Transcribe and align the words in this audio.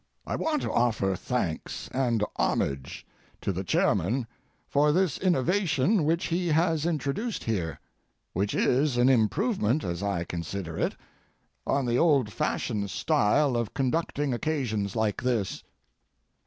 I 0.25 0.35
want 0.35 0.63
to 0.63 0.71
offer 0.73 1.15
thanks 1.15 1.87
and 1.89 2.23
homage 2.35 3.05
to 3.41 3.51
the 3.51 3.63
chairman 3.63 4.25
for 4.67 4.91
this 4.91 5.19
innovation 5.19 6.05
which 6.05 6.29
he 6.29 6.47
has 6.47 6.87
introduced 6.87 7.43
here, 7.43 7.79
which 8.33 8.55
is 8.55 8.97
an 8.97 9.09
improvement, 9.09 9.83
as 9.83 10.01
I 10.01 10.23
consider 10.23 10.75
it, 10.75 10.95
on 11.67 11.85
the 11.85 11.99
old 11.99 12.33
fashioned 12.33 12.89
style 12.89 13.55
of 13.55 13.75
conducting 13.75 14.33
occasions 14.33 14.95
like 14.95 15.21
this. 15.21 15.61